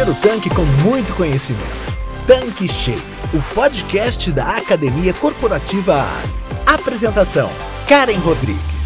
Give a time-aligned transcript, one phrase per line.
[0.00, 1.96] encher o tanque com muito conhecimento.
[2.26, 3.02] Tanque Cheio,
[3.34, 6.30] o podcast da Academia Corporativa ARI.
[6.66, 7.50] Apresentação:
[7.86, 8.79] Karen Rodrigues.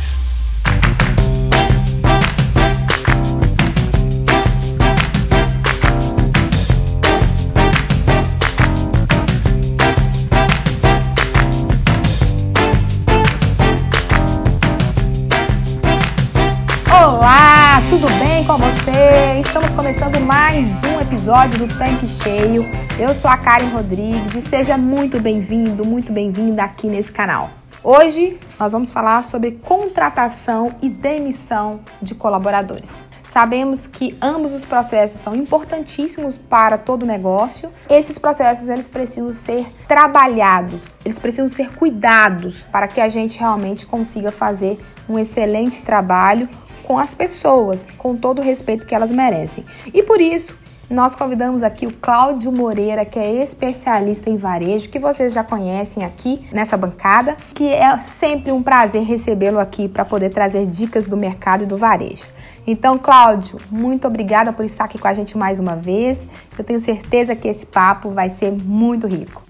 [19.75, 22.63] Começando mais um episódio do Tanque Cheio.
[22.97, 27.51] Eu sou a Karen Rodrigues e seja muito bem-vindo, muito bem-vinda aqui nesse canal.
[27.83, 33.05] Hoje nós vamos falar sobre contratação e demissão de colaboradores.
[33.25, 37.69] Sabemos que ambos os processos são importantíssimos para todo negócio.
[37.91, 43.87] Esses processos eles precisam ser trabalhados, eles precisam ser cuidados para que a gente realmente
[43.87, 46.49] consiga fazer um excelente trabalho
[46.85, 49.65] com as pessoas, com todo o respeito que elas merecem.
[49.93, 50.57] E por isso,
[50.89, 56.05] nós convidamos aqui o Cláudio Moreira, que é especialista em varejo, que vocês já conhecem
[56.05, 61.17] aqui nessa bancada, que é sempre um prazer recebê-lo aqui para poder trazer dicas do
[61.17, 62.27] mercado e do varejo.
[62.67, 66.27] Então, Cláudio, muito obrigada por estar aqui com a gente mais uma vez.
[66.57, 69.43] Eu tenho certeza que esse papo vai ser muito rico.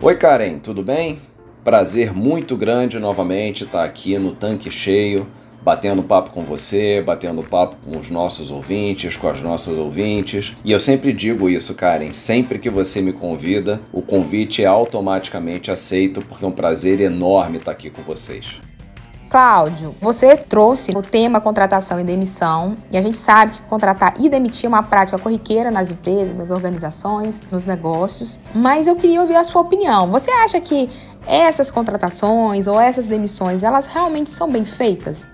[0.00, 1.20] Oi, Karen, tudo bem?
[1.62, 5.26] Prazer muito grande novamente estar aqui no Tanque Cheio
[5.62, 10.54] batendo papo com você, batendo papo com os nossos ouvintes, com as nossas ouvintes.
[10.64, 15.70] E eu sempre digo isso, Karen, sempre que você me convida, o convite é automaticamente
[15.70, 18.60] aceito, porque é um prazer enorme estar aqui com vocês.
[19.30, 24.28] Cláudio, você trouxe o tema contratação e demissão, e a gente sabe que contratar e
[24.28, 29.36] demitir é uma prática corriqueira nas empresas, nas organizações, nos negócios, mas eu queria ouvir
[29.36, 30.10] a sua opinião.
[30.10, 30.90] Você acha que
[31.28, 35.28] essas contratações ou essas demissões, elas realmente são bem feitas?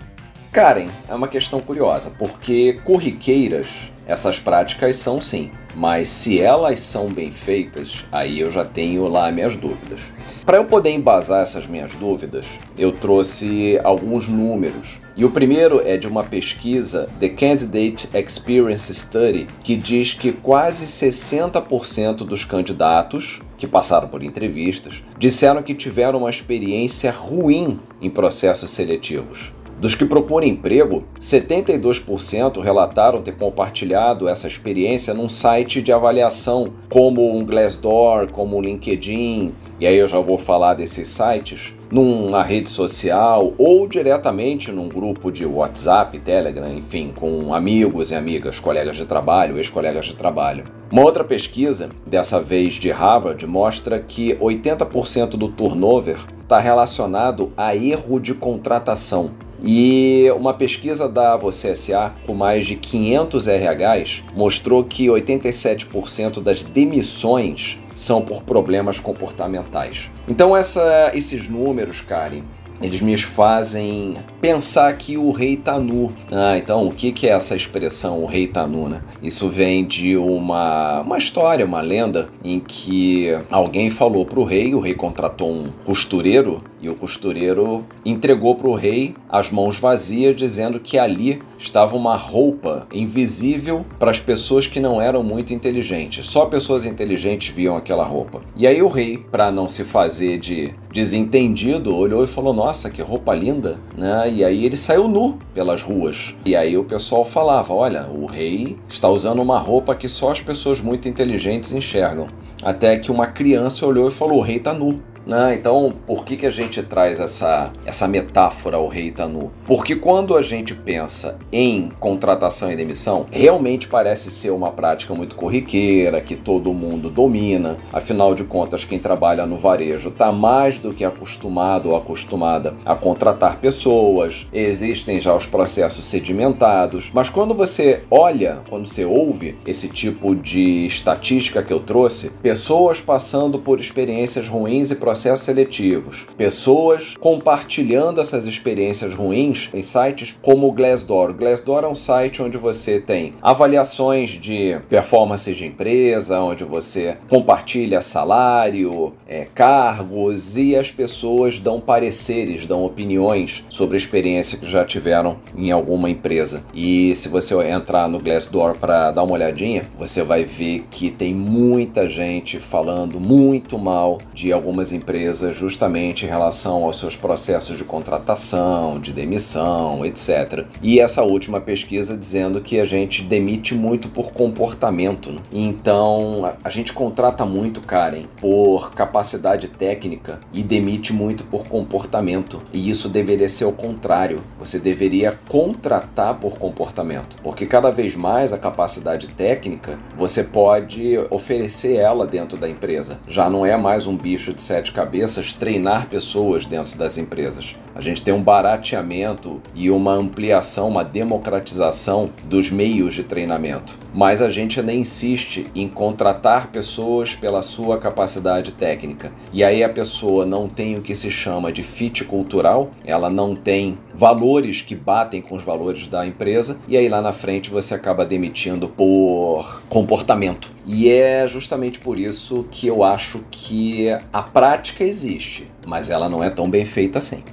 [0.56, 7.08] Karen, é uma questão curiosa, porque corriqueiras essas práticas são sim, mas se elas são
[7.08, 10.00] bem feitas, aí eu já tenho lá minhas dúvidas.
[10.46, 12.46] Para eu poder embasar essas minhas dúvidas,
[12.78, 14.98] eu trouxe alguns números.
[15.14, 20.86] E o primeiro é de uma pesquisa, The Candidate Experience Study, que diz que quase
[20.86, 28.70] 60% dos candidatos que passaram por entrevistas disseram que tiveram uma experiência ruim em processos
[28.70, 29.54] seletivos.
[29.78, 37.36] Dos que procuram emprego, 72% relataram ter compartilhado essa experiência num site de avaliação, como
[37.36, 42.70] um Glassdoor, como um LinkedIn, e aí eu já vou falar desses sites, numa rede
[42.70, 49.04] social ou diretamente num grupo de WhatsApp, Telegram, enfim, com amigos e amigas, colegas de
[49.04, 50.64] trabalho, ex-colegas de trabalho.
[50.90, 57.76] Uma outra pesquisa, dessa vez de Harvard, mostra que 80% do turnover está relacionado a
[57.76, 59.32] erro de contratação.
[59.62, 66.62] E uma pesquisa da Você SA com mais de 500 RHs mostrou que 87% das
[66.64, 70.10] demissões são por problemas comportamentais.
[70.28, 72.42] Então essa, esses números, Karen,
[72.82, 74.14] eles me fazem
[74.46, 76.12] pensar que o rei tá nu.
[76.30, 79.02] Ah, então o que, que é essa expressão, o rei tá nu, né?
[79.20, 84.78] Isso vem de uma, uma história, uma lenda, em que alguém falou pro rei, o
[84.78, 90.98] rei contratou um costureiro, e o costureiro entregou pro rei as mãos vazias, dizendo que
[90.98, 96.26] ali estava uma roupa invisível para as pessoas que não eram muito inteligentes.
[96.26, 98.42] Só pessoas inteligentes viam aquela roupa.
[98.56, 103.02] E aí o rei, para não se fazer de desentendido, olhou e falou: "Nossa, que
[103.02, 104.30] roupa linda", né?
[104.36, 106.34] E aí ele saiu nu pelas ruas.
[106.44, 110.42] E aí o pessoal falava: "Olha, o rei está usando uma roupa que só as
[110.42, 112.28] pessoas muito inteligentes enxergam".
[112.62, 115.00] Até que uma criança olhou e falou: "O rei está nu".
[115.26, 115.56] Né?
[115.56, 119.50] Então, por que, que a gente traz essa, essa metáfora ao rei Tanu?
[119.66, 125.34] Porque quando a gente pensa em contratação e demissão, realmente parece ser uma prática muito
[125.34, 127.76] corriqueira, que todo mundo domina.
[127.92, 132.94] Afinal de contas, quem trabalha no varejo está mais do que acostumado ou acostumada a
[132.94, 137.10] contratar pessoas, existem já os processos sedimentados.
[137.12, 143.00] Mas quando você olha, quando você ouve esse tipo de estatística que eu trouxe, pessoas
[143.00, 150.36] passando por experiências ruins e processos processos seletivos, pessoas compartilhando essas experiências ruins em sites
[150.42, 151.30] como o Glassdoor.
[151.30, 157.16] O Glassdoor é um site onde você tem avaliações de performance de empresa, onde você
[157.30, 164.68] compartilha salário, é, cargos e as pessoas dão pareceres, dão opiniões sobre a experiência que
[164.68, 166.62] já tiveram em alguma empresa.
[166.74, 171.34] E se você entrar no Glassdoor para dar uma olhadinha, você vai ver que tem
[171.34, 177.78] muita gente falando muito mal de algumas empresas empresa justamente em relação aos seus processos
[177.78, 180.64] de contratação, de demissão, etc.
[180.82, 185.30] E essa última pesquisa dizendo que a gente demite muito por comportamento.
[185.30, 185.38] Né?
[185.52, 192.60] Então a gente contrata muito, Karen, por capacidade técnica e demite muito por comportamento.
[192.72, 194.42] E isso deveria ser o contrário.
[194.58, 201.94] Você deveria contratar por comportamento, porque cada vez mais a capacidade técnica você pode oferecer
[201.94, 203.20] ela dentro da empresa.
[203.28, 207.76] Já não é mais um bicho de sete cabeças treinar pessoas dentro das empresas.
[207.94, 213.98] A gente tem um barateamento e uma ampliação, uma democratização dos meios de treinamento.
[214.16, 219.30] Mas a gente ainda insiste em contratar pessoas pela sua capacidade técnica.
[219.52, 223.54] E aí a pessoa não tem o que se chama de fit cultural, ela não
[223.54, 227.92] tem valores que batem com os valores da empresa, e aí lá na frente você
[227.92, 230.70] acaba demitindo por comportamento.
[230.86, 236.42] E é justamente por isso que eu acho que a prática existe, mas ela não
[236.42, 237.44] é tão bem feita assim.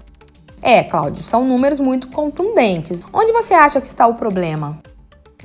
[0.62, 3.04] É, Cláudio, são números muito contundentes.
[3.12, 4.82] Onde você acha que está o problema?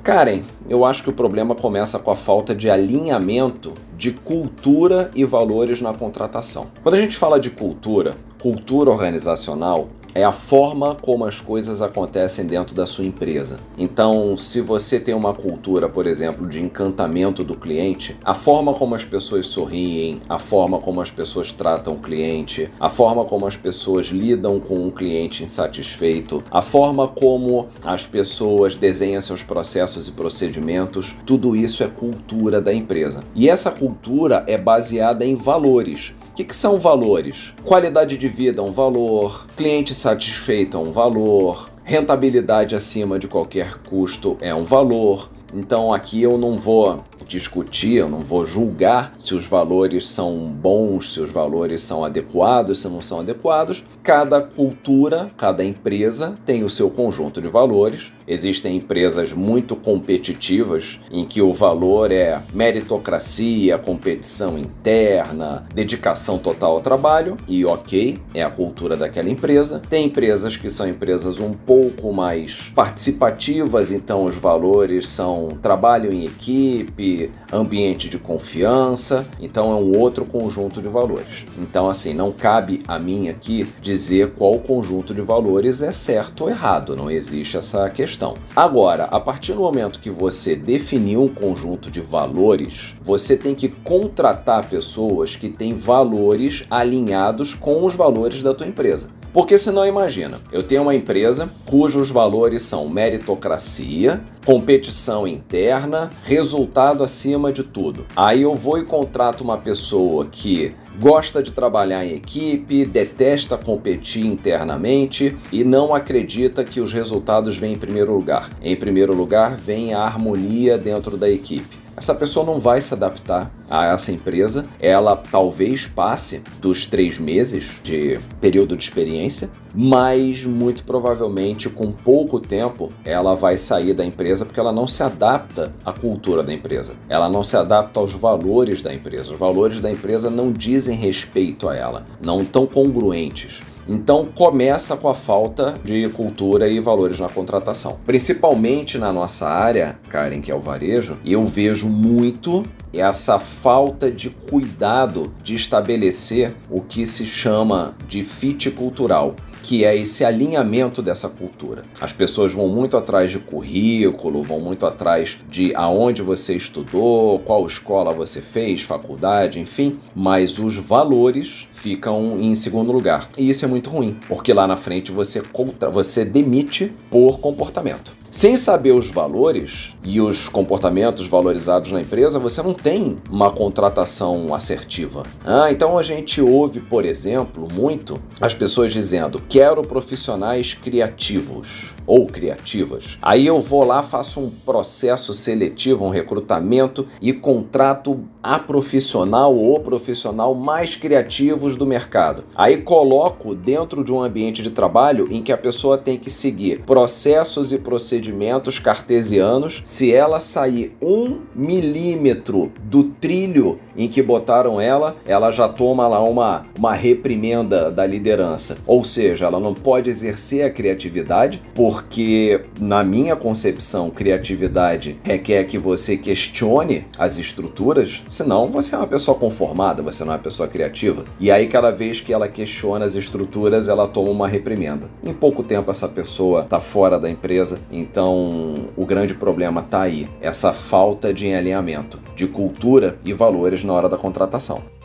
[0.03, 5.25] Karen, eu acho que o problema começa com a falta de alinhamento de cultura e
[5.25, 6.69] valores na contratação.
[6.83, 12.47] Quando a gente fala de cultura, cultura organizacional, é a forma como as coisas acontecem
[12.47, 13.59] dentro da sua empresa.
[13.77, 18.95] Então, se você tem uma cultura, por exemplo, de encantamento do cliente, a forma como
[18.95, 23.57] as pessoas sorriem, a forma como as pessoas tratam o cliente, a forma como as
[23.57, 30.13] pessoas lidam com um cliente insatisfeito, a forma como as pessoas desenham seus processos e
[30.13, 33.23] procedimentos, tudo isso é cultura da empresa.
[33.35, 37.53] E essa cultura é baseada em valores que, que são valores?
[37.65, 43.79] Qualidade de vida é um valor, cliente satisfeito é um valor, rentabilidade acima de qualquer
[43.79, 45.29] custo é um valor.
[45.53, 51.13] Então aqui eu não vou discutir, eu não vou julgar se os valores são bons,
[51.13, 53.85] se os valores são adequados, se não são adequados.
[54.03, 58.13] Cada cultura, cada empresa tem o seu conjunto de valores.
[58.27, 66.81] Existem empresas muito competitivas em que o valor é meritocracia, competição interna, dedicação total ao
[66.81, 69.81] trabalho e ok, é a cultura daquela empresa.
[69.89, 76.25] Tem empresas que são empresas um pouco mais participativas, então os valores são trabalho em
[76.25, 77.18] equipe,
[77.53, 81.45] ambiente de confiança, então é um outro conjunto de valores.
[81.59, 86.51] Então, assim, não cabe a mim aqui dizer qual conjunto de valores é certo ou
[86.51, 88.35] errado, não existe essa questão.
[88.55, 93.69] Agora, a partir do momento que você definiu um conjunto de valores, você tem que
[93.69, 99.18] contratar pessoas que têm valores alinhados com os valores da tua empresa.
[99.33, 107.53] Porque senão imagina, eu tenho uma empresa cujos valores são meritocracia, competição interna, resultado acima
[107.53, 108.07] de tudo.
[108.17, 114.25] Aí eu vou e contrato uma pessoa que gosta de trabalhar em equipe, detesta competir
[114.27, 118.49] internamente e não acredita que os resultados vêm em primeiro lugar.
[118.63, 123.51] Em primeiro lugar, vem a harmonia dentro da equipe essa pessoa não vai se adaptar
[123.69, 124.65] a essa empresa.
[124.79, 132.39] Ela talvez passe dos três meses de período de experiência, mas muito provavelmente com pouco
[132.39, 136.93] tempo ela vai sair da empresa porque ela não se adapta à cultura da empresa.
[137.09, 139.33] Ela não se adapta aos valores da empresa.
[139.33, 143.61] Os valores da empresa não dizem respeito a ela, não tão congruentes.
[143.89, 147.99] Então começa com a falta de cultura e valores na contratação.
[148.05, 154.31] Principalmente na nossa área, Karen, que é o varejo, eu vejo muito essa falta de
[154.31, 159.35] cuidado de estabelecer o que se chama de fit cultural
[159.69, 161.85] que é esse alinhamento dessa cultura.
[162.01, 167.67] As pessoas vão muito atrás de currículo, vão muito atrás de aonde você estudou, qual
[167.67, 173.29] escola você fez, faculdade, enfim, mas os valores ficam em segundo lugar.
[173.37, 178.18] E isso é muito ruim, porque lá na frente você contra, você demite por comportamento.
[178.31, 184.55] Sem saber os valores e os comportamentos valorizados na empresa, você não tem uma contratação
[184.55, 185.23] assertiva.
[185.45, 192.27] Ah, então a gente ouve, por exemplo, muito as pessoas dizendo: quero profissionais criativos ou
[192.27, 193.19] criativas.
[193.21, 199.79] Aí eu vou lá, faço um processo seletivo, um recrutamento e contrato a profissional ou
[199.79, 202.45] profissional mais criativos do mercado.
[202.57, 206.81] Aí coloco dentro de um ambiente de trabalho em que a pessoa tem que seguir
[206.81, 209.83] processos e procedimentos cartesianos.
[209.85, 216.23] Se ela sair um milímetro do trilho em que botaram ela, ela já toma lá
[216.23, 218.79] uma, uma reprimenda da liderança.
[218.87, 221.61] Ou seja, ela não pode exercer a criatividade,
[221.99, 229.07] porque, na minha concepção, criatividade requer que você questione as estruturas, senão você é uma
[229.07, 231.25] pessoa conformada, você não é uma pessoa criativa.
[231.41, 235.11] E aí, cada vez que ela questiona as estruturas, ela toma uma reprimenda.
[235.25, 240.31] Em pouco tempo, essa pessoa está fora da empresa, então o grande problema está aí:
[240.41, 244.98] essa falta de alinhamento de cultura e valores na hora da contratação.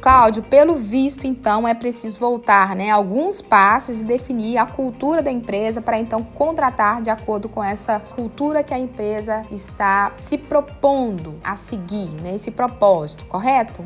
[0.00, 5.30] Cláudio, pelo visto, então, é preciso voltar né, alguns passos e definir a cultura da
[5.30, 11.38] empresa para então contratar de acordo com essa cultura que a empresa está se propondo
[11.44, 13.84] a seguir, né, esse propósito, correto?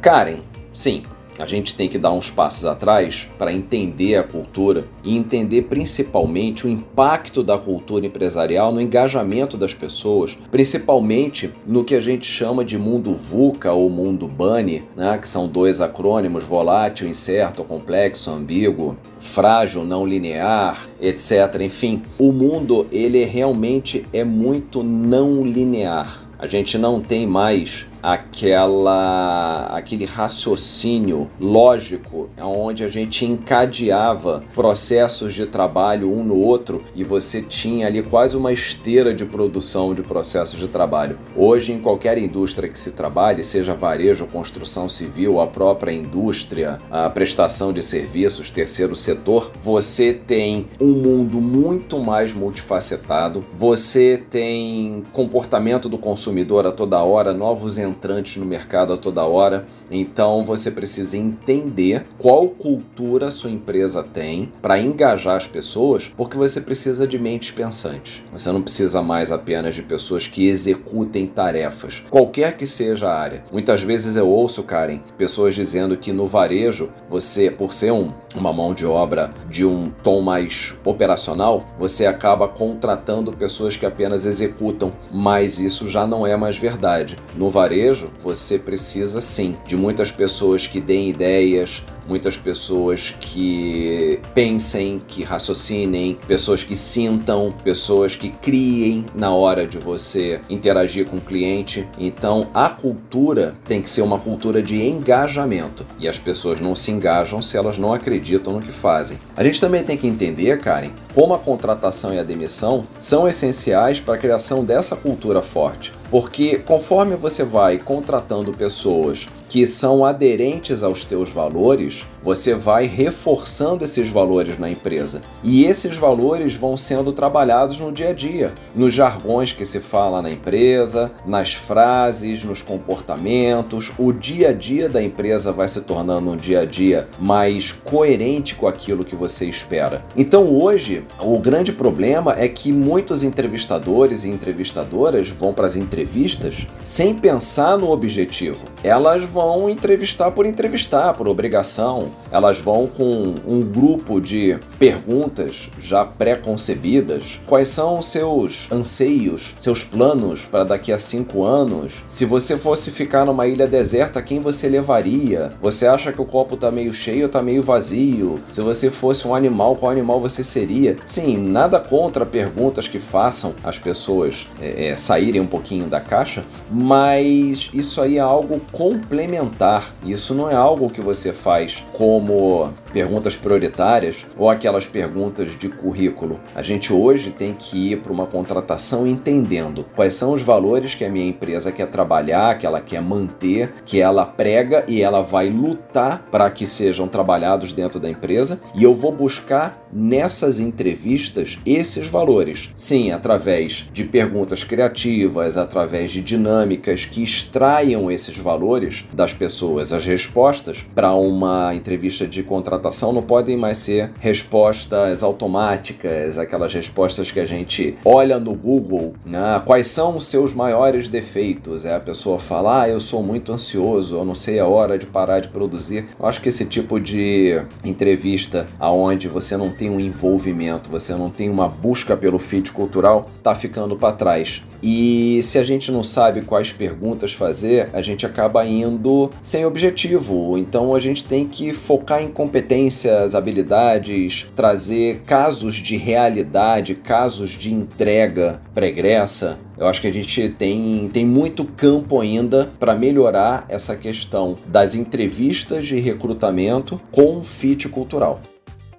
[0.00, 1.04] Karen, sim,
[1.38, 6.66] a gente tem que dar uns passos atrás para entender a cultura e entender principalmente
[6.66, 12.64] o impacto da cultura empresarial no engajamento das pessoas, principalmente no que a gente chama
[12.64, 18.96] de mundo VUCA ou mundo BUNNY, né, que são dois acrônimos: volátil, incerto, complexo, ambíguo
[19.18, 21.60] frágil, não linear, etc.
[21.60, 26.26] Enfim, o mundo ele realmente é muito não linear.
[26.38, 35.44] A gente não tem mais aquela aquele raciocínio lógico onde a gente encadeava processos de
[35.44, 40.60] trabalho um no outro e você tinha ali quase uma esteira de produção de processos
[40.60, 41.18] de trabalho.
[41.34, 47.10] Hoje em qualquer indústria que se trabalhe, seja varejo, construção civil, a própria indústria, a
[47.10, 53.44] prestação de serviços, terceiro setor, você tem um mundo muito mais multifacetado.
[53.52, 59.66] Você tem comportamento do consumidor a toda hora, novos entrantes no mercado a toda hora.
[59.90, 66.60] Então você precisa entender qual cultura sua empresa tem para engajar as pessoas, porque você
[66.60, 68.22] precisa de mentes pensantes.
[68.32, 73.42] Você não precisa mais apenas de pessoas que executem tarefas, qualquer que seja a área.
[73.50, 78.52] Muitas vezes eu ouço, Karen, pessoas dizendo que no varejo, você, por ser um, uma
[78.52, 84.92] mão de obra de um tom mais operacional, você acaba contratando pessoas que apenas executam,
[85.12, 87.16] mas isso já não é mais verdade.
[87.36, 87.75] No varejo,
[88.22, 96.18] você precisa sim de muitas pessoas que deem ideias, muitas pessoas que pensem, que raciocinem,
[96.26, 101.86] pessoas que sintam, pessoas que criem na hora de você interagir com o cliente.
[101.98, 106.90] Então, a cultura tem que ser uma cultura de engajamento e as pessoas não se
[106.90, 109.18] engajam se elas não acreditam no que fazem.
[109.36, 114.00] A gente também tem que entender, Karen, como a contratação e a demissão são essenciais
[114.00, 115.92] para a criação dessa cultura forte.
[116.10, 123.84] Porque conforme você vai contratando pessoas que são aderentes aos teus valores, você vai reforçando
[123.84, 125.22] esses valores na empresa.
[125.44, 130.20] E esses valores vão sendo trabalhados no dia a dia, nos jargões que se fala
[130.20, 133.92] na empresa, nas frases, nos comportamentos.
[133.96, 138.56] O dia a dia da empresa vai se tornando um dia a dia mais coerente
[138.56, 140.04] com aquilo que você espera.
[140.16, 146.66] Então hoje, o grande problema é que muitos entrevistadores e entrevistadoras vão para as entrevistas
[146.82, 148.64] sem pensar no objetivo.
[148.82, 152.15] Elas vão entrevistar por entrevistar, por obrigação.
[152.30, 157.40] Elas vão com um grupo de perguntas já pré-concebidas.
[157.46, 161.92] Quais são os seus anseios, seus planos para daqui a cinco anos?
[162.08, 165.50] Se você fosse ficar numa ilha deserta, quem você levaria?
[165.62, 168.40] Você acha que o copo está meio cheio ou está meio vazio?
[168.50, 170.96] Se você fosse um animal, qual animal você seria?
[171.06, 176.44] Sim, nada contra perguntas que façam as pessoas é, é, saírem um pouquinho da caixa,
[176.70, 179.94] mas isso aí é algo complementar.
[180.04, 186.38] Isso não é algo que você faz como perguntas prioritárias ou aquelas perguntas de currículo.
[186.54, 191.04] A gente hoje tem que ir para uma contratação entendendo quais são os valores que
[191.04, 195.50] a minha empresa quer trabalhar, que ela quer manter, que ela prega e ela vai
[195.50, 202.06] lutar para que sejam trabalhados dentro da empresa, e eu vou buscar nessas entrevistas esses
[202.06, 202.70] valores.
[202.76, 209.92] Sim, através de perguntas criativas, através de dinâmicas que extraiam esses valores das pessoas.
[209.92, 211.85] As respostas para uma entrevista
[212.28, 218.54] de contratação não podem mais ser respostas automáticas, aquelas respostas que a gente olha no
[218.54, 219.60] Google, né?
[219.64, 221.84] quais são os seus maiores defeitos?
[221.84, 225.06] É a pessoa falar, ah, eu sou muito ansioso, eu não sei a hora de
[225.06, 226.06] parar de produzir.
[226.18, 231.30] Eu acho que esse tipo de entrevista aonde você não tem um envolvimento, você não
[231.30, 234.62] tem uma busca pelo fit cultural, tá ficando para trás.
[234.82, 240.56] E se a gente não sabe quais perguntas fazer, a gente acaba indo sem objetivo.
[240.58, 247.72] Então a gente tem que focar em competências, habilidades, trazer casos de realidade, casos de
[247.72, 249.58] entrega pregressa.
[249.78, 254.94] Eu acho que a gente tem, tem muito campo ainda para melhorar essa questão das
[254.94, 258.40] entrevistas de recrutamento com fit cultural.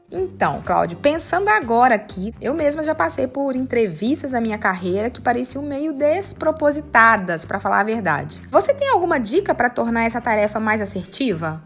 [0.10, 5.20] Então, Cláudio, pensando agora aqui, eu mesma já passei por entrevistas na minha carreira que
[5.20, 8.42] pareciam meio despropositadas, para falar a verdade.
[8.50, 11.62] Você tem alguma dica para tornar essa tarefa mais assertiva?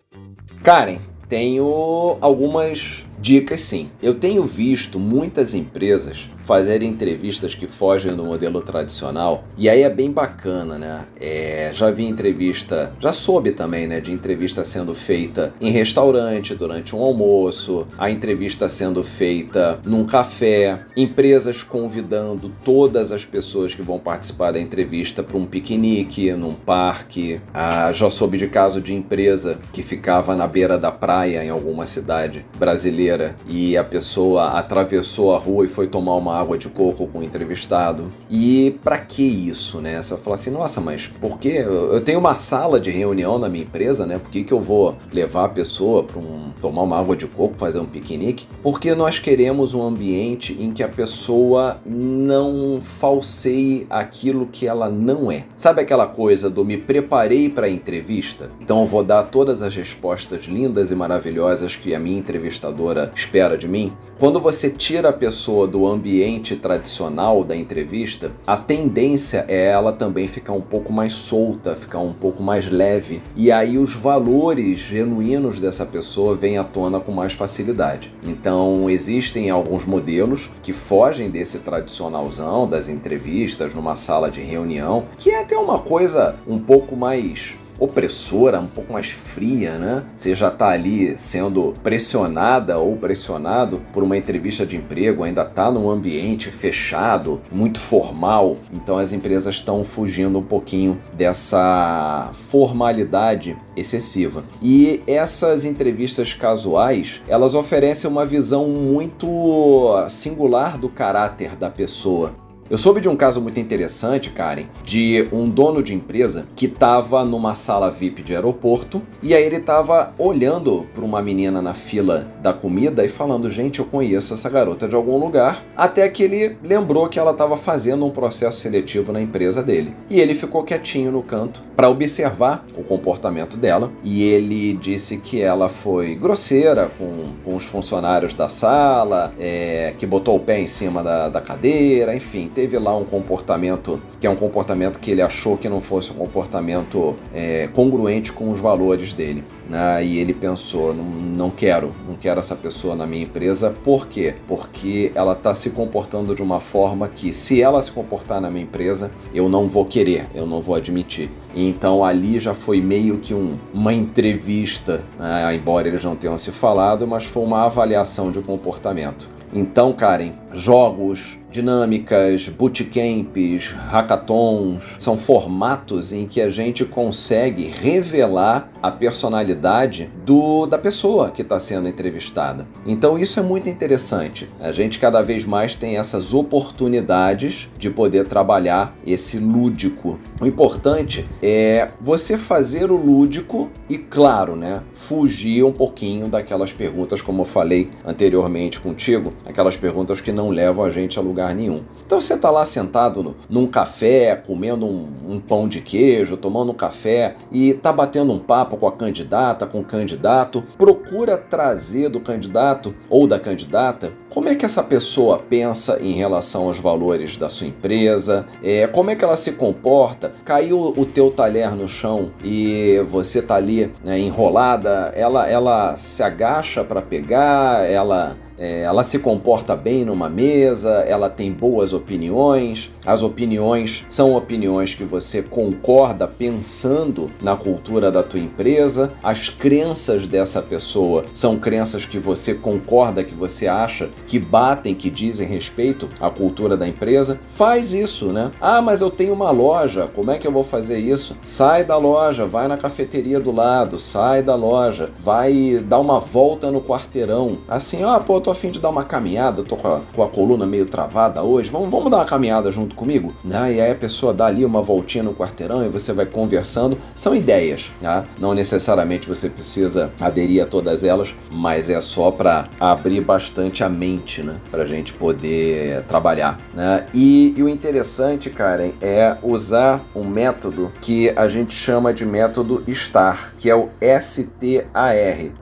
[0.63, 3.89] Karen, tenho algumas dicas sim.
[4.01, 9.43] Eu tenho visto muitas empresas fazer entrevistas que fogem do modelo tradicional.
[9.57, 11.05] E aí é bem bacana, né?
[11.19, 14.01] É, já vi entrevista, já soube também, né?
[14.01, 20.79] De entrevista sendo feita em restaurante durante um almoço, a entrevista sendo feita num café,
[20.97, 27.39] empresas convidando todas as pessoas que vão participar da entrevista para um piquenique, num parque.
[27.53, 31.85] Ah, já soube de caso de empresa que ficava na beira da praia em alguma
[31.85, 33.10] cidade brasileira
[33.47, 37.23] e a pessoa atravessou a rua e foi tomar uma água de coco com o
[37.23, 38.09] entrevistado.
[38.29, 40.01] E para que isso, né?
[40.01, 41.49] Você vai falar assim, nossa, mas por que?
[41.49, 44.17] Eu tenho uma sala de reunião na minha empresa, né?
[44.17, 47.55] Por que, que eu vou levar a pessoa para um, tomar uma água de coco,
[47.55, 48.47] fazer um piquenique?
[48.61, 55.31] Porque nós queremos um ambiente em que a pessoa não falseie aquilo que ela não
[55.31, 55.45] é.
[55.55, 58.49] Sabe aquela coisa do me preparei para a entrevista?
[58.61, 63.57] Então eu vou dar todas as respostas lindas e maravilhosas que a minha entrevistadora espera
[63.57, 63.93] de mim?
[64.19, 70.27] Quando você tira a pessoa do ambiente tradicional da entrevista, a tendência é ela também
[70.27, 73.21] ficar um pouco mais solta, ficar um pouco mais leve.
[73.35, 78.13] E aí os valores genuínos dessa pessoa vêm à tona com mais facilidade.
[78.25, 85.31] Então existem alguns modelos que fogem desse tradicionalzão das entrevistas numa sala de reunião, que
[85.31, 90.03] é até uma coisa um pouco mais opressora, um pouco mais fria, né?
[90.13, 95.71] Você já está ali sendo pressionada ou pressionado por uma entrevista de emprego, ainda está
[95.71, 98.55] num ambiente fechado, muito formal.
[98.71, 104.43] Então as empresas estão fugindo um pouquinho dessa formalidade excessiva.
[104.61, 112.35] E essas entrevistas casuais, elas oferecem uma visão muito singular do caráter da pessoa.
[112.71, 117.25] Eu soube de um caso muito interessante, Karen, de um dono de empresa que estava
[117.25, 122.31] numa sala VIP de aeroporto e aí ele estava olhando para uma menina na fila
[122.41, 125.61] da comida e falando: Gente, eu conheço essa garota de algum lugar.
[125.75, 129.93] Até que ele lembrou que ela estava fazendo um processo seletivo na empresa dele.
[130.09, 133.91] E ele ficou quietinho no canto para observar o comportamento dela.
[134.01, 140.05] E ele disse que ela foi grosseira com, com os funcionários da sala, é, que
[140.05, 144.29] botou o pé em cima da, da cadeira, enfim teve lá um comportamento que é
[144.29, 149.13] um comportamento que ele achou que não fosse um comportamento é, congruente com os valores
[149.13, 149.43] dele.
[149.67, 150.05] Né?
[150.05, 153.73] E ele pensou: não, não quero, não quero essa pessoa na minha empresa.
[153.83, 154.35] Por quê?
[154.47, 158.63] Porque ela está se comportando de uma forma que, se ela se comportar na minha
[158.63, 161.31] empresa, eu não vou querer, eu não vou admitir.
[161.55, 165.55] Então ali já foi meio que um, uma entrevista, né?
[165.55, 169.27] embora eles não tenham se falado, mas foi uma avaliação de comportamento.
[169.53, 178.89] Então, Karen, jogos, dinâmicas, bootcamps, hackathons, são formatos em que a gente consegue revelar a
[178.89, 182.67] personalidade do da pessoa que está sendo entrevistada.
[182.85, 184.47] Então isso é muito interessante.
[184.59, 190.19] A gente cada vez mais tem essas oportunidades de poder trabalhar esse lúdico.
[190.39, 197.21] O importante é você fazer o lúdico e, claro, né, fugir um pouquinho daquelas perguntas,
[197.21, 201.55] como eu falei anteriormente contigo, aquelas perguntas que não levam a gente a lugar lugar
[201.55, 201.83] nenhum.
[202.05, 206.71] Então você está lá sentado no, num café, comendo um, um, pão de queijo, tomando
[206.71, 212.09] um café e tá batendo um papo com a candidata, com o candidato, procura trazer
[212.09, 217.35] do candidato ou da candidata como é que essa pessoa pensa em relação aos valores
[217.35, 220.33] da sua empresa, é, como é que ela se comporta.
[220.45, 226.23] Caiu o teu talher no chão e você tá ali né, enrolada, ela, ela se
[226.23, 232.91] agacha para pegar, ela é, ela se comporta bem numa mesa, ela tem boas opiniões,
[233.03, 240.27] as opiniões são opiniões que você concorda pensando na cultura da tua empresa, as crenças
[240.27, 246.07] dessa pessoa são crenças que você concorda, que você acha que batem, que dizem respeito
[246.19, 247.39] à cultura da empresa.
[247.47, 248.51] Faz isso, né?
[248.61, 251.35] Ah, mas eu tenho uma loja, como é que eu vou fazer isso?
[251.39, 256.69] Sai da loja, vai na cafeteria do lado, sai da loja, vai dar uma volta
[256.69, 257.57] no quarteirão.
[257.67, 260.27] Assim, ah, pô, tô tô afim de dar uma caminhada, tô com a, com a
[260.27, 263.33] coluna meio travada hoje, vamos, vamos dar uma caminhada junto comigo?
[263.43, 263.75] Né?
[263.75, 266.97] E aí a pessoa dá ali uma voltinha no quarteirão e você vai conversando.
[267.15, 268.25] São ideias, né?
[268.37, 273.89] não necessariamente você precisa aderir a todas elas, mas é só para abrir bastante a
[273.89, 274.57] mente, né?
[274.69, 277.07] Pra gente poder trabalhar, né?
[277.13, 282.83] E, e o interessante, Karen, é usar um método que a gente chama de método
[282.93, 284.51] STAR, que é o STAR.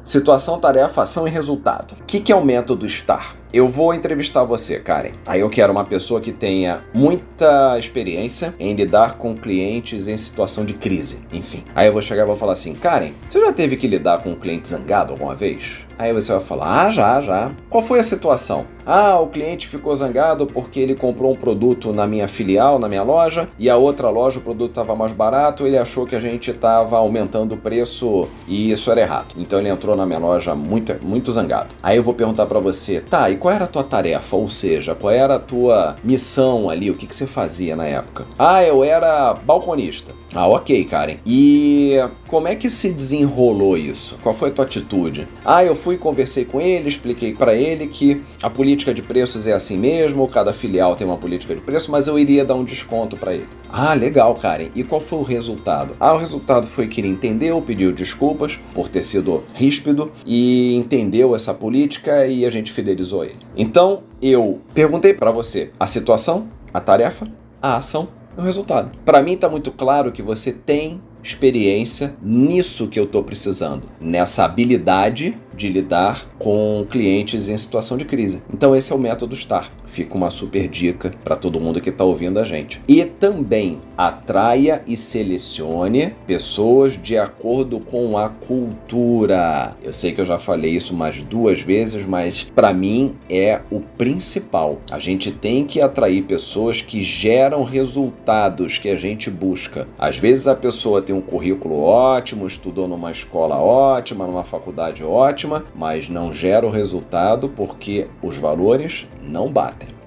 [0.03, 1.95] Situação, tarefa, ação e resultado.
[1.99, 3.23] O que, que é o método STAR?
[3.51, 5.13] Eu vou entrevistar você, Karen.
[5.25, 10.63] Aí eu quero uma pessoa que tenha muita experiência em lidar com clientes em situação
[10.63, 11.17] de crise.
[11.33, 11.63] Enfim.
[11.73, 14.33] Aí eu vou chegar e vou falar assim: Karen, você já teve que lidar com
[14.33, 15.87] um cliente zangado alguma vez?
[15.97, 17.51] Aí você vai falar: Ah, já, já.
[17.71, 18.67] Qual foi a situação?
[18.85, 23.03] Ah, o cliente ficou zangado porque ele comprou um produto na minha filial, na minha
[23.03, 26.49] loja, e a outra loja o produto estava mais barato, ele achou que a gente
[26.49, 29.35] estava aumentando o preço e isso era errado.
[29.37, 31.75] Então ele entrou na minha loja muito, muito zangado.
[31.83, 34.35] Aí eu vou perguntar para você: Tá, e qual era a tua tarefa?
[34.35, 36.91] Ou seja, qual era a tua missão ali?
[36.91, 38.25] O que, que você fazia na época?
[38.37, 40.13] Ah, eu era balconista.
[40.33, 41.17] Ah, ok, Karen.
[41.25, 41.95] E
[42.27, 44.17] como é que se desenrolou isso?
[44.21, 45.27] Qual foi a tua atitude?
[45.43, 49.53] Ah, eu fui conversei com ele, expliquei para ele que a política de preços é
[49.53, 53.17] assim mesmo, cada filial tem uma política de preço, mas eu iria dar um desconto
[53.17, 53.47] para ele.
[53.71, 54.69] Ah, legal, Karen.
[54.75, 55.95] E qual foi o resultado?
[55.99, 61.35] Ah, o resultado foi que ele entendeu, pediu desculpas por ter sido ríspido e entendeu
[61.35, 63.28] essa política e a gente fidelizou ele.
[63.55, 67.27] Então, eu perguntei para você a situação, a tarefa,
[67.61, 68.07] a ação
[68.39, 68.91] o resultado.
[69.05, 74.45] Para mim está muito claro que você tem experiência nisso que eu estou precisando, nessa
[74.45, 78.41] habilidade de lidar com clientes em situação de crise.
[78.51, 79.69] Então esse é o método STAR.
[79.85, 82.81] Fica uma super dica para todo mundo que está ouvindo a gente.
[82.87, 89.75] E também atraia e selecione pessoas de acordo com a cultura.
[89.83, 93.81] Eu sei que eu já falei isso mais duas vezes, mas para mim é o
[93.81, 94.79] principal.
[94.89, 99.87] A gente tem que atrair pessoas que geram resultados que a gente busca.
[99.97, 105.48] Às vezes a pessoa tem um currículo ótimo, estudou numa escola ótima, numa faculdade ótima,
[105.75, 109.99] mas não gera o resultado porque os valores não batem.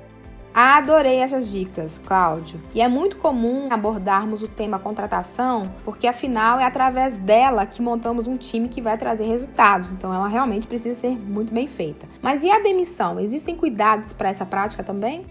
[0.54, 2.60] Adorei essas dicas, Cláudio.
[2.74, 8.26] E é muito comum abordarmos o tema contratação, porque afinal é através dela que montamos
[8.26, 9.92] um time que vai trazer resultados.
[9.92, 12.06] Então ela realmente precisa ser muito bem feita.
[12.20, 13.18] Mas e a demissão?
[13.18, 15.24] Existem cuidados para essa prática também?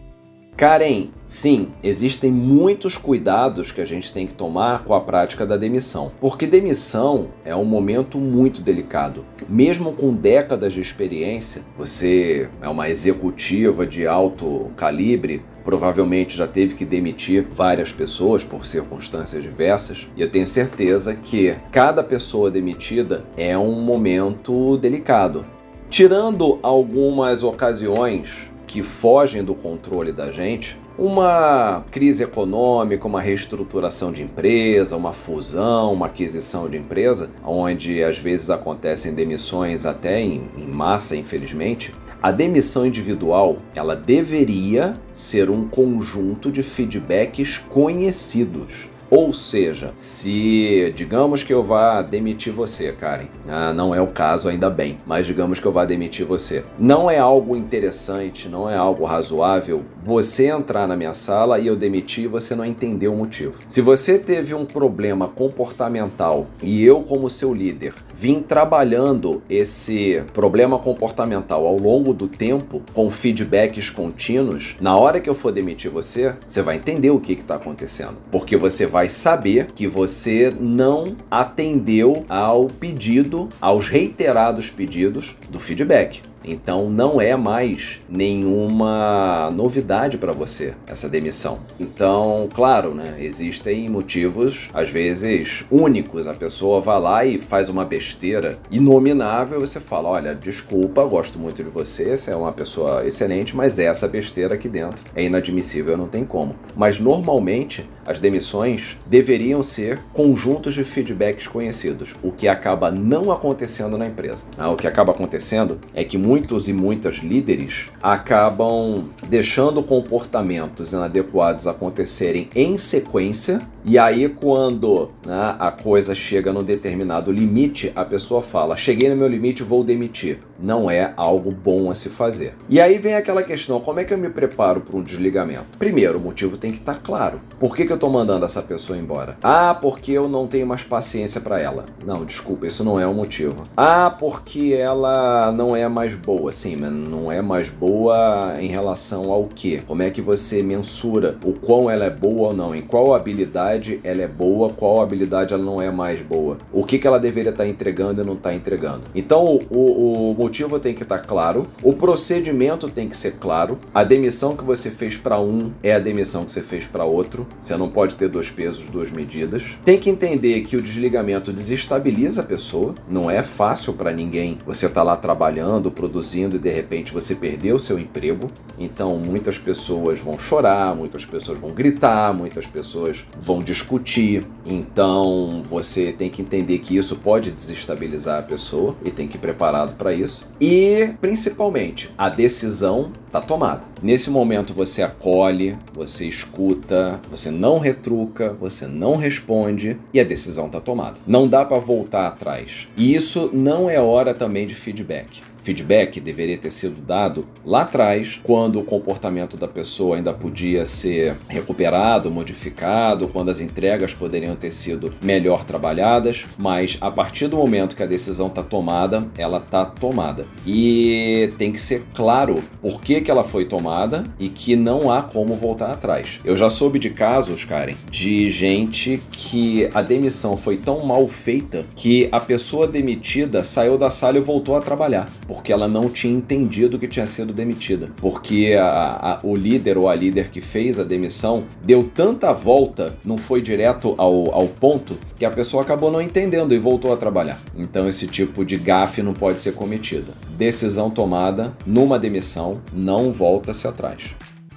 [0.56, 5.58] Karen, sim, existem muitos cuidados que a gente tem que tomar com a prática da
[5.58, 9.26] demissão, porque demissão é um momento muito delicado.
[9.50, 16.76] Mesmo com décadas de experiência, você é uma executiva de alto calibre, provavelmente já teve
[16.76, 23.26] que demitir várias pessoas por circunstâncias diversas, e eu tenho certeza que cada pessoa demitida
[23.36, 25.44] é um momento delicado.
[25.90, 34.24] Tirando algumas ocasiões que fogem do controle da gente, uma crise econômica, uma reestruturação de
[34.24, 40.68] empresa, uma fusão, uma aquisição de empresa, onde às vezes acontecem demissões até em, em,
[40.68, 48.91] massa, infelizmente, a demissão individual ela deveria ser um conjunto de feedbacks conhecidos.
[49.12, 54.48] Ou seja, se digamos que eu vá demitir você, Karen, ah, não é o caso
[54.48, 56.64] ainda bem, mas digamos que eu vá demitir você.
[56.80, 61.76] Não é algo interessante, não é algo razoável você entrar na minha sala e eu
[61.76, 63.56] demitir e você não entender o motivo.
[63.68, 70.78] Se você teve um problema comportamental e eu, como seu líder, vim trabalhando esse problema
[70.78, 76.36] comportamental ao longo do tempo, com feedbacks contínuos, na hora que eu for demitir você,
[76.48, 78.18] você vai entender o que está acontecendo.
[78.30, 86.22] Porque você vai saber que você não atendeu ao pedido, aos reiterados pedidos do feedback.
[86.44, 91.60] Então não é mais nenhuma novidade para você essa demissão.
[91.80, 96.28] Então, claro, né, existem motivos às vezes únicos.
[96.28, 101.64] A pessoa vai lá e faz uma besteira inominável, você fala: "Olha, desculpa, gosto muito
[101.64, 106.08] de você, você é uma pessoa excelente, mas essa besteira aqui dentro é inadmissível, não
[106.08, 106.56] tem como".
[106.76, 113.98] Mas normalmente as demissões deveriam ser conjuntos de feedbacks conhecidos, o que acaba não acontecendo
[113.98, 114.44] na empresa.
[114.58, 121.68] Ah, o que acaba acontecendo é que muitos e muitas líderes acabam deixando comportamentos inadequados
[121.68, 128.42] acontecerem em sequência, e aí quando né, a coisa chega num determinado limite, a pessoa
[128.42, 130.40] fala: cheguei no meu limite, vou demitir.
[130.60, 132.54] não é algo bom a se fazer.
[132.70, 135.78] E aí vem aquela questão: como é que eu me preparo para um desligamento?
[135.80, 137.42] Primeiro, o motivo tem que estar tá claro.
[137.60, 139.38] Por que, que eu estou mandando essa pessoa embora?
[139.42, 141.86] Ah, porque eu não tenho mais paciência para ela.
[142.06, 143.64] Não, desculpa, isso não é o um motivo.
[143.76, 146.52] Ah, porque ela não é mais boa.
[146.52, 149.82] Sim, mas não é mais boa em relação ao que?
[149.82, 152.76] Como é que você mensura o quão ela é boa ou não?
[152.76, 153.71] Em qual habilidade
[154.04, 156.58] ela é boa, qual habilidade ela não é mais boa?
[156.72, 159.04] O que, que ela deveria estar tá entregando e não está entregando?
[159.14, 163.78] Então, o, o motivo tem que estar tá claro, o procedimento tem que ser claro,
[163.94, 167.48] a demissão que você fez para um é a demissão que você fez para outro.
[167.62, 169.78] Você não pode ter dois pesos, duas medidas.
[169.84, 174.58] Tem que entender que o desligamento desestabiliza a pessoa, não é fácil para ninguém.
[174.66, 178.50] Você tá lá trabalhando, produzindo e de repente você perdeu seu emprego.
[178.78, 184.46] Então, muitas pessoas vão chorar, muitas pessoas vão gritar, muitas pessoas vão discutir.
[184.66, 189.40] Então, você tem que entender que isso pode desestabilizar a pessoa e tem que ir
[189.40, 190.44] preparado para isso.
[190.60, 193.88] E, principalmente, a decisão está tomada.
[194.02, 200.68] Nesse momento você acolhe, você escuta, você não retruca, você não responde e a decisão
[200.68, 201.18] está tomada.
[201.26, 202.88] Não dá para voltar atrás.
[202.98, 208.40] E isso não é hora também de feedback feedback deveria ter sido dado lá atrás,
[208.44, 214.72] quando o comportamento da pessoa ainda podia ser recuperado, modificado, quando as entregas poderiam ter
[214.72, 219.86] sido melhor trabalhadas, mas a partir do momento que a decisão está tomada, ela está
[219.86, 220.46] tomada.
[220.66, 225.22] E tem que ser claro por que, que ela foi tomada e que não há
[225.22, 226.40] como voltar atrás.
[226.44, 231.86] Eu já soube de casos, Karen, de gente que a demissão foi tão mal feita
[231.96, 236.34] que a pessoa demitida saiu da sala e voltou a trabalhar porque ela não tinha
[236.34, 238.10] entendido que tinha sido demitida.
[238.16, 243.18] Porque a, a, o líder ou a líder que fez a demissão deu tanta volta,
[243.26, 247.18] não foi direto ao, ao ponto, que a pessoa acabou não entendendo e voltou a
[247.18, 247.60] trabalhar.
[247.76, 250.32] Então esse tipo de gafe não pode ser cometida.
[250.52, 254.34] Decisão tomada numa demissão, não volta-se atrás.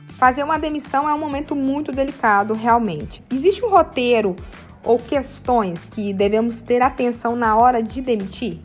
[0.09, 3.23] Fazer uma demissão é um momento muito delicado, realmente.
[3.33, 4.35] Existe um roteiro
[4.83, 8.59] ou questões que devemos ter atenção na hora de demitir?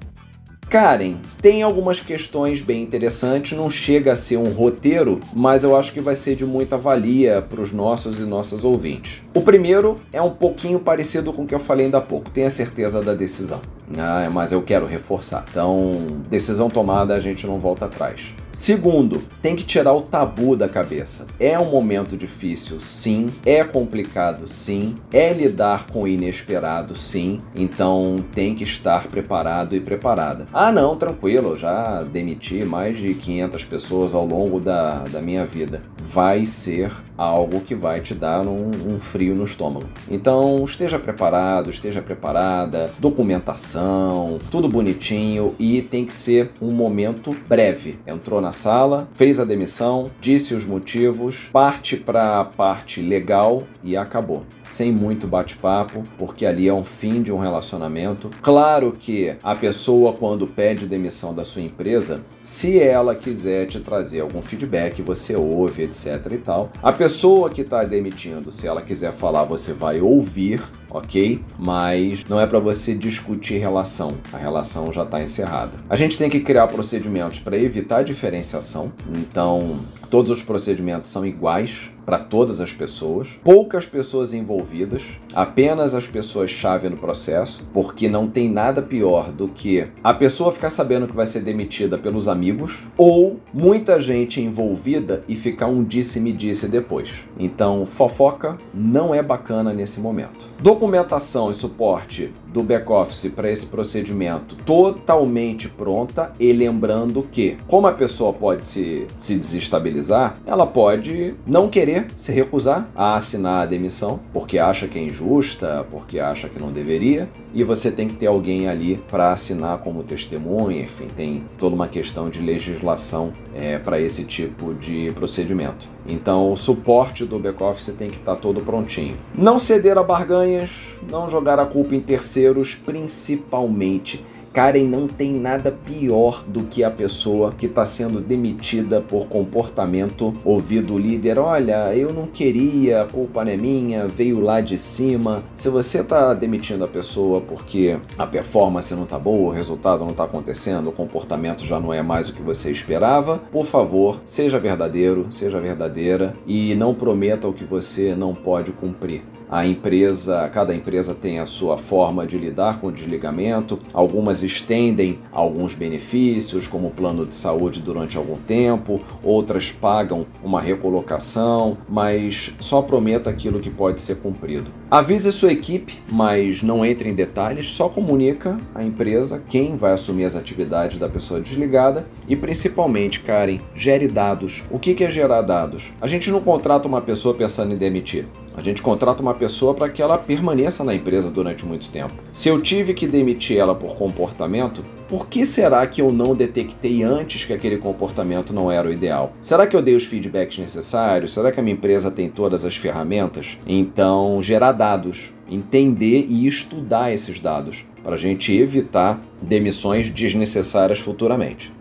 [0.69, 5.91] Karen, tem algumas questões bem interessantes, não chega a ser um roteiro, mas eu acho
[5.91, 9.19] que vai ser de muita valia para os nossos e nossas ouvintes.
[9.39, 12.49] O primeiro é um pouquinho parecido com o que eu falei ainda há pouco, tenha
[12.49, 13.61] certeza da decisão.
[13.97, 15.45] Ah, mas eu quero reforçar.
[15.49, 15.91] Então,
[16.29, 18.33] decisão tomada, a gente não volta atrás.
[18.51, 21.25] Segundo, tem que tirar o tabu da cabeça.
[21.39, 23.27] É um momento difícil, sim.
[23.45, 24.97] É complicado, sim.
[25.13, 27.39] É lidar com o inesperado, sim.
[27.55, 30.45] Então tem que estar preparado e preparada.
[30.53, 35.81] Ah, não, tranquilo, já demiti mais de 500 pessoas ao longo da, da minha vida.
[36.01, 39.85] Vai ser algo que vai te dar um, um frio no estômago.
[40.09, 42.89] Então esteja preparado, esteja preparada.
[42.97, 47.99] Documentação, tudo bonitinho e tem que ser um momento breve.
[48.07, 53.97] Entrou na sala, fez a demissão, disse os motivos, parte para a parte legal e
[53.97, 54.43] acabou.
[54.63, 58.29] Sem muito bate-papo, porque ali é um fim de um relacionamento.
[58.41, 64.21] Claro que a pessoa, quando pede demissão da sua empresa, se ela quiser te trazer
[64.21, 66.71] algum feedback, você ouve, etc e tal.
[66.81, 71.43] A pessoa que está demitindo, se ela quiser falar, você vai ouvir, ok?
[71.57, 74.13] Mas não é para você discutir relação.
[74.31, 75.71] A relação já está encerrada.
[75.89, 78.91] A gente tem que criar procedimentos para evitar diferenciação.
[79.17, 86.07] Então, todos os procedimentos são iguais para todas as pessoas, poucas pessoas envolvidas, apenas as
[86.07, 91.15] pessoas-chave no processo, porque não tem nada pior do que a pessoa ficar sabendo que
[91.15, 97.23] vai ser demitida pelos amigos ou muita gente envolvida e ficar um disse-me-disse depois.
[97.37, 100.49] Então, fofoca não é bacana nesse momento.
[100.59, 107.93] Documentação e suporte do back-office para esse procedimento totalmente pronta e lembrando que, como a
[107.93, 114.19] pessoa pode se, se desestabilizar, ela pode não querer se recusar a assinar a demissão
[114.33, 118.27] porque acha que é injusta, porque acha que não deveria, e você tem que ter
[118.27, 123.99] alguém ali para assinar como testemunha, enfim, tem toda uma questão de legislação é, para
[123.99, 125.87] esse tipo de procedimento.
[126.07, 129.17] Então, o suporte do back-office tem que estar tá todo prontinho.
[129.33, 130.69] Não ceder a barganhas,
[131.09, 136.89] não jogar a culpa em terceiros, principalmente Karen não tem nada pior do que a
[136.89, 141.37] pessoa que está sendo demitida por comportamento ouvido o líder.
[141.37, 145.43] Olha, eu não queria, a culpa não é minha, veio lá de cima.
[145.55, 150.11] Se você está demitindo a pessoa porque a performance não está boa, o resultado não
[150.11, 154.59] está acontecendo, o comportamento já não é mais o que você esperava, por favor, seja
[154.59, 159.21] verdadeiro, seja verdadeira e não prometa o que você não pode cumprir.
[159.51, 163.79] A empresa, cada empresa tem a sua forma de lidar com o desligamento.
[163.91, 171.77] Algumas estendem alguns benefícios, como plano de saúde durante algum tempo, outras pagam uma recolocação,
[171.89, 174.71] mas só prometa aquilo que pode ser cumprido.
[174.91, 180.25] Avise sua equipe, mas não entre em detalhes, só comunica à empresa quem vai assumir
[180.25, 184.63] as atividades da pessoa desligada e principalmente, Karen, gere dados.
[184.69, 185.91] O que é gerar dados?
[185.99, 188.27] A gente não contrata uma pessoa pensando em demitir.
[188.59, 192.13] A gente contrata uma pessoa para que ela permaneça na empresa durante muito tempo.
[192.33, 197.01] Se eu tive que demitir ela por comportamento, por que será que eu não detectei
[197.01, 199.31] antes que aquele comportamento não era o ideal?
[199.41, 201.31] Será que eu dei os feedbacks necessários?
[201.31, 203.57] Será que a minha empresa tem todas as ferramentas?
[203.65, 211.78] Então, gerar dados, entender e estudar esses dados para a gente evitar demissões desnecessárias futuramente.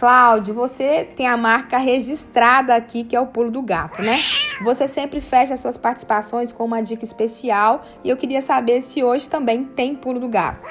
[0.00, 4.18] Cláudio, você tem a marca registrada aqui, que é o pulo do gato, né?
[4.64, 9.28] Você sempre fecha suas participações com uma dica especial e eu queria saber se hoje
[9.28, 10.66] também tem pulo do gato.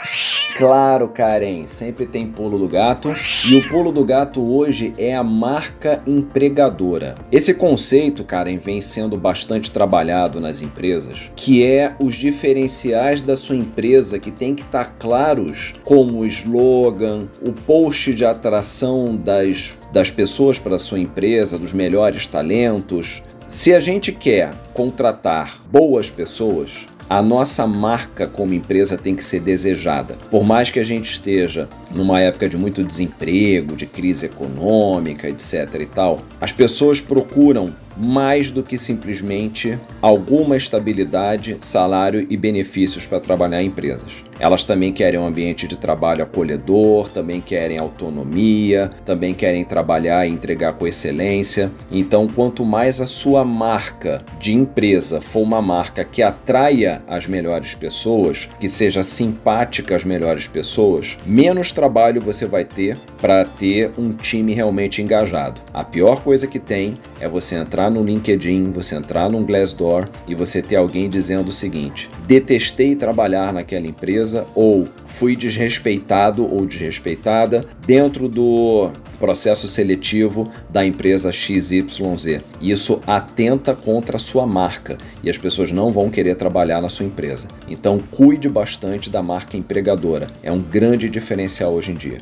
[0.58, 3.15] Claro, Karen, sempre tem pulo do gato
[3.48, 7.15] e o pulo do gato hoje é a marca empregadora.
[7.32, 13.56] Esse conceito, Karen, vem sendo bastante trabalhado nas empresas, que é os diferenciais da sua
[13.56, 20.10] empresa que tem que estar claros, como o slogan, o post de atração das, das
[20.10, 23.22] pessoas para sua empresa, dos melhores talentos.
[23.48, 29.40] Se a gente quer contratar boas pessoas, a nossa marca como empresa tem que ser
[29.40, 30.16] desejada.
[30.30, 35.76] Por mais que a gente esteja numa época de muito desemprego, de crise econômica, etc
[35.80, 43.20] e tal, as pessoas procuram mais do que simplesmente alguma estabilidade, salário e benefícios para
[43.20, 44.29] trabalhar em empresas.
[44.39, 50.32] Elas também querem um ambiente de trabalho acolhedor, também querem autonomia, também querem trabalhar e
[50.32, 51.69] entregar com excelência.
[51.91, 57.75] Então, quanto mais a sua marca de empresa for uma marca que atraia as melhores
[57.75, 64.13] pessoas, que seja simpática às melhores pessoas, menos trabalho você vai ter para ter um
[64.13, 65.60] time realmente engajado.
[65.73, 70.34] A pior coisa que tem é você entrar no LinkedIn, você entrar no Glassdoor e
[70.34, 77.65] você ter alguém dizendo o seguinte: detestei trabalhar naquela empresa ou fui desrespeitado ou desrespeitada
[77.86, 82.42] dentro do processo seletivo da empresa XYZ.
[82.62, 87.06] Isso atenta contra a sua marca e as pessoas não vão querer trabalhar na sua
[87.06, 87.48] empresa.
[87.68, 90.30] Então, cuide bastante da marca empregadora.
[90.42, 92.22] É um grande diferencial hoje em dia.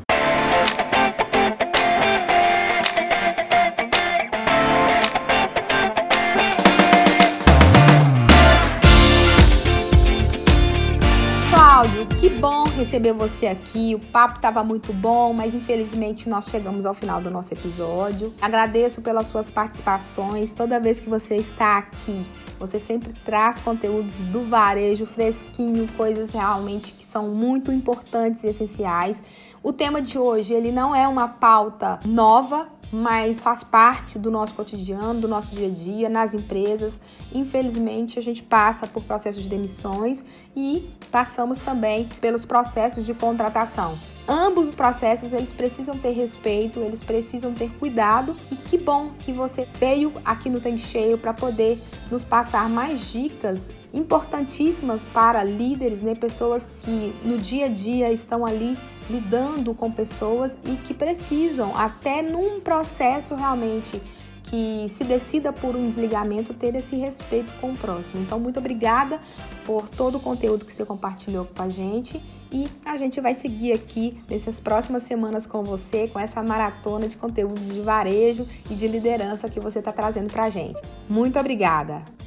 [12.88, 13.93] Receber você aqui.
[13.93, 18.34] O papo estava muito bom, mas infelizmente nós chegamos ao final do nosso episódio.
[18.41, 20.54] Agradeço pelas suas participações.
[20.54, 22.26] Toda vez que você está aqui,
[22.58, 29.21] você sempre traz conteúdos do varejo fresquinho, coisas realmente que são muito importantes e essenciais.
[29.62, 34.54] O tema de hoje, ele não é uma pauta nova, mas faz parte do nosso
[34.54, 37.00] cotidiano, do nosso dia a dia, nas empresas.
[37.34, 40.23] Infelizmente, a gente passa por processos de demissões
[40.56, 43.97] e passamos também pelos processos de contratação.
[44.28, 49.32] Ambos os processos eles precisam ter respeito, eles precisam ter cuidado e que bom que
[49.32, 56.02] você veio aqui no Tanque Cheio para poder nos passar mais dicas importantíssimas para líderes,
[56.02, 58.78] né, pessoas que no dia a dia estão ali
[59.10, 64.02] lidando com pessoas e que precisam, até num processo realmente
[64.44, 68.22] que se decida por um desligamento, ter esse respeito com o próximo.
[68.22, 69.20] Então, muito obrigada
[69.66, 73.74] por todo o conteúdo que você compartilhou com a gente e a gente vai seguir
[73.74, 78.88] aqui nessas próximas semanas com você, com essa maratona de conteúdos de varejo e de
[78.88, 80.82] liderança que você está trazendo para a gente.
[81.10, 82.27] Muito obrigada!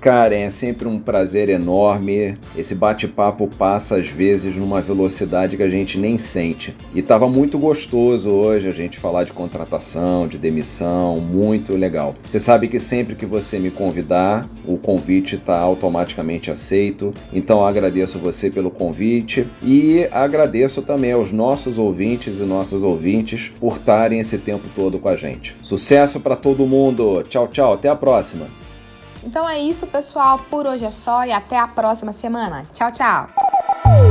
[0.00, 2.34] Karen, é sempre um prazer enorme.
[2.56, 6.74] Esse bate-papo passa às vezes numa velocidade que a gente nem sente.
[6.94, 12.14] E estava muito gostoso hoje a gente falar de contratação, de demissão, muito legal.
[12.28, 17.12] Você sabe que sempre que você me convidar, o convite está automaticamente aceito.
[17.32, 23.74] Então agradeço você pelo convite e agradeço também aos nossos ouvintes e nossas ouvintes por
[23.74, 25.54] estarem esse tempo todo com a gente.
[25.60, 27.22] Sucesso para todo mundo.
[27.28, 27.74] Tchau, tchau.
[27.74, 28.59] Até a próxima.
[29.22, 30.38] Então é isso, pessoal.
[30.50, 32.64] Por hoje é só e até a próxima semana.
[32.72, 33.28] Tchau, tchau.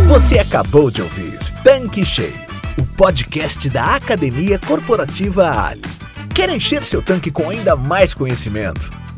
[0.07, 2.33] Você acabou de ouvir Tanque Cheio,
[2.79, 5.81] o podcast da Academia Corporativa Ali.
[6.33, 8.89] Quer encher seu tanque com ainda mais conhecimento?